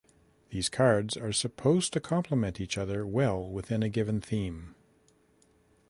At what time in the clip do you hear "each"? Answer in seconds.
2.59-2.75